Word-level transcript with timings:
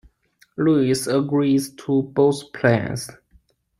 Louise 0.57 1.05
agrees 1.05 1.69
to 1.75 2.01
both 2.01 2.51
plans. 2.53 3.07